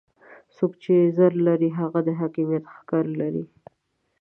[0.55, 3.43] څوک چې زر لري هغه د حاکميت ښکر لري.